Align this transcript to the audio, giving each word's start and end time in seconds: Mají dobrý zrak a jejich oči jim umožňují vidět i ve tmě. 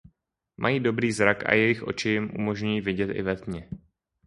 Mají 0.57 0.79
dobrý 0.79 1.11
zrak 1.11 1.45
a 1.49 1.53
jejich 1.53 1.83
oči 1.83 2.09
jim 2.09 2.31
umožňují 2.35 2.81
vidět 2.81 3.09
i 3.09 3.21
ve 3.21 3.35
tmě. 3.35 3.69